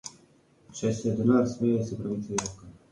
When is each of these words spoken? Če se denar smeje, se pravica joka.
Če 0.79 0.93
se 1.01 1.13
denar 1.21 1.45
smeje, 1.55 1.87
se 1.91 2.03
pravica 2.03 2.43
joka. 2.45 2.77